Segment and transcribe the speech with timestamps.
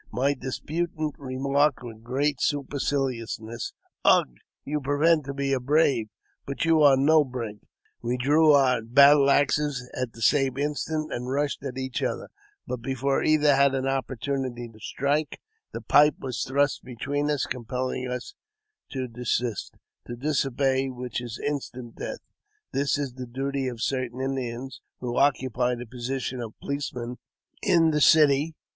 [0.11, 3.71] My disputant remarked with great superciliousness,"
[4.03, 4.31] Ugh!
[4.65, 6.07] you pretend to be a brave,
[6.43, 7.59] but you are no brave."
[8.01, 12.29] We drew our battle axes at the same instant, and rushed at each other,
[12.65, 15.39] but before either had an opportunity to strike,
[15.71, 18.33] the pipe was thrust between us, compelling us
[18.93, 19.77] to desist,
[20.07, 22.21] to disobey which is instant death.
[22.71, 27.17] This is the duty of certain Indians, who occupy the position of policemen
[27.61, 28.55] in a city.